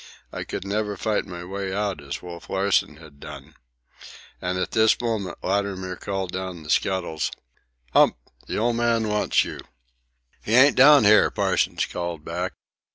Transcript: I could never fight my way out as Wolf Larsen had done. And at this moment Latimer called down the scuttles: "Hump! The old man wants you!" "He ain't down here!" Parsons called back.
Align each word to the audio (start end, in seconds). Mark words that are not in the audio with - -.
I 0.31 0.45
could 0.45 0.65
never 0.65 0.97
fight 0.97 1.27
my 1.27 1.45
way 1.45 1.71
out 1.71 2.01
as 2.03 2.23
Wolf 2.23 2.49
Larsen 2.49 2.97
had 2.97 3.19
done. 3.19 3.53
And 4.41 4.57
at 4.57 4.71
this 4.71 4.99
moment 4.99 5.37
Latimer 5.43 5.95
called 5.95 6.31
down 6.31 6.63
the 6.63 6.71
scuttles: 6.71 7.31
"Hump! 7.93 8.17
The 8.47 8.57
old 8.57 8.77
man 8.77 9.07
wants 9.09 9.45
you!" 9.45 9.59
"He 10.43 10.55
ain't 10.55 10.75
down 10.75 11.03
here!" 11.03 11.29
Parsons 11.29 11.85
called 11.85 12.25
back. 12.25 12.53